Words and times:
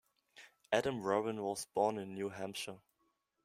Adam 0.71 1.03
Warren 1.03 1.43
was 1.43 1.65
born 1.75 1.99
in 1.99 2.15
New 2.15 2.29
Hampshire. 2.29 2.79